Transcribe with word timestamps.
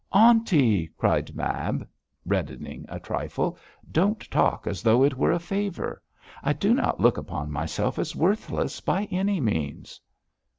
'Aunty!' 0.11 0.87
cried 0.97 1.35
Mab, 1.35 1.87
reddening 2.25 2.87
a 2.89 2.99
trifle,'don't 2.99 4.31
talk 4.31 4.65
as 4.65 4.81
though 4.81 5.03
it 5.03 5.15
were 5.15 5.31
a 5.31 5.37
favour. 5.37 6.01
I 6.41 6.53
do 6.53 6.73
not 6.73 6.99
look 6.99 7.17
upon 7.17 7.51
myself 7.51 7.99
as 7.99 8.15
worthless, 8.15 8.81
by 8.81 9.03
any 9.11 9.39
means.' 9.39 10.01